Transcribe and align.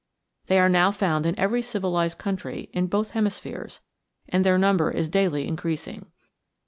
They 0.47 0.57
are 0.57 0.67
now 0.67 0.89
found 0.91 1.27
in 1.27 1.37
every 1.39 1.61
civilized 1.61 2.17
country 2.17 2.71
in 2.73 2.87
both 2.87 3.11
hemispheres 3.11 3.81
and 4.27 4.43
their 4.43 4.57
number 4.57 4.89
is 4.89 5.09
daily 5.09 5.47
increasing. 5.47 6.07